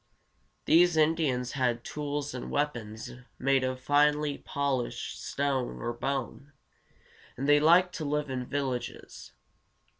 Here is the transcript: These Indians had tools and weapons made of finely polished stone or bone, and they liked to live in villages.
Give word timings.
These 0.65 0.97
Indians 0.97 1.51
had 1.51 1.83
tools 1.83 2.33
and 2.33 2.49
weapons 2.49 3.11
made 3.37 3.63
of 3.63 3.79
finely 3.79 4.39
polished 4.39 5.21
stone 5.23 5.79
or 5.79 5.93
bone, 5.93 6.53
and 7.37 7.47
they 7.47 7.59
liked 7.59 7.93
to 7.97 8.05
live 8.05 8.27
in 8.31 8.47
villages. 8.47 9.31